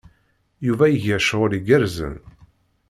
Yuba 0.65 0.85
iga 0.95 1.17
cɣel 1.27 1.51
igerrzen. 1.57 2.15